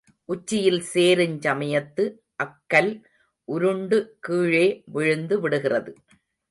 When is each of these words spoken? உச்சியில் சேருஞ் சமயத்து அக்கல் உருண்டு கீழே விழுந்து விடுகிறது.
உச்சியில் 0.29 0.79
சேருஞ் 0.93 1.35
சமயத்து 1.39 2.05
அக்கல் 2.35 2.91
உருண்டு 3.47 3.99
கீழே 4.19 4.67
விழுந்து 4.91 5.37
விடுகிறது. 5.39 5.93